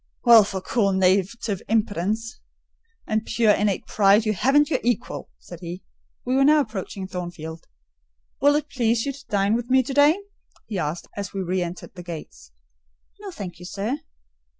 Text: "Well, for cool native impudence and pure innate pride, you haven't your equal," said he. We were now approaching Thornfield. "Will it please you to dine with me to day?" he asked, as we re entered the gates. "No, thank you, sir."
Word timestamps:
"Well, 0.23 0.43
for 0.43 0.61
cool 0.61 0.93
native 0.93 1.61
impudence 1.69 2.39
and 3.05 3.23
pure 3.23 3.51
innate 3.51 3.85
pride, 3.85 4.25
you 4.25 4.33
haven't 4.33 4.71
your 4.71 4.79
equal," 4.83 5.29
said 5.37 5.59
he. 5.61 5.83
We 6.25 6.35
were 6.35 6.43
now 6.43 6.61
approaching 6.61 7.05
Thornfield. 7.07 7.67
"Will 8.41 8.55
it 8.55 8.67
please 8.67 9.05
you 9.05 9.13
to 9.13 9.25
dine 9.29 9.53
with 9.53 9.69
me 9.69 9.83
to 9.83 9.93
day?" 9.93 10.17
he 10.65 10.79
asked, 10.79 11.07
as 11.15 11.33
we 11.33 11.41
re 11.43 11.61
entered 11.61 11.93
the 11.93 12.01
gates. 12.01 12.51
"No, 13.19 13.29
thank 13.29 13.59
you, 13.59 13.65
sir." 13.65 13.99